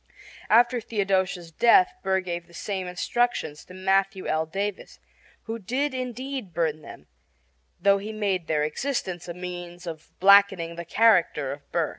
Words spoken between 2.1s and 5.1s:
gave the same instructions to Matthew L. Davis,